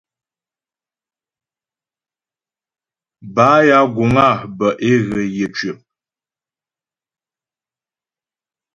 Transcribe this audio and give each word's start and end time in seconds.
Bâ 3.35 3.47
ya 3.67 3.79
guŋ 3.95 4.13
á 4.27 4.29
bə́ 4.57 4.69
é 4.89 4.93
ghə 5.09 5.21
yə̌ 5.35 5.47
cwəp. 5.55 5.77